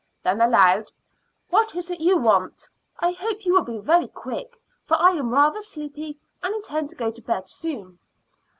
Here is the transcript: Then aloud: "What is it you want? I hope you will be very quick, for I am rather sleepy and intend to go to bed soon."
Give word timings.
Then 0.23 0.41
aloud: 0.41 0.91
"What 1.51 1.75
is 1.75 1.91
it 1.91 1.99
you 1.99 2.17
want? 2.17 2.67
I 2.99 3.11
hope 3.11 3.45
you 3.45 3.53
will 3.53 3.61
be 3.61 3.77
very 3.77 4.07
quick, 4.07 4.59
for 4.87 4.97
I 4.99 5.11
am 5.11 5.29
rather 5.31 5.61
sleepy 5.61 6.17
and 6.41 6.55
intend 6.55 6.89
to 6.89 6.95
go 6.95 7.11
to 7.11 7.21
bed 7.21 7.47
soon." 7.47 7.99